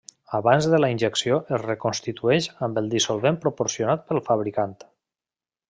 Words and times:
Abans 0.35 0.67
de 0.69 0.77
la 0.79 0.87
injecció 0.93 1.37
es 1.57 1.61
reconstitueix 1.65 2.49
amb 2.69 2.81
el 2.83 2.89
dissolvent 2.95 3.39
proporcionat 3.45 4.09
pel 4.09 4.25
fabricant. 4.31 4.77